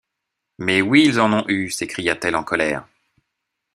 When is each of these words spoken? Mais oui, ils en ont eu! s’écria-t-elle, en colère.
Mais 0.57 0.81
oui, 0.81 1.03
ils 1.05 1.19
en 1.19 1.31
ont 1.31 1.47
eu! 1.47 1.69
s’écria-t-elle, 1.69 2.35
en 2.35 2.43
colère. 2.43 2.87